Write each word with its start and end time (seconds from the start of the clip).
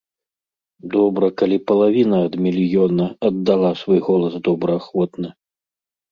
Добра, 0.93 1.27
калі 1.41 1.57
палавіна 1.71 2.17
ад 2.27 2.33
мільёна 2.45 3.05
аддала 3.29 3.71
свой 3.83 3.99
голас 4.07 4.33
добраахвотна. 4.49 5.29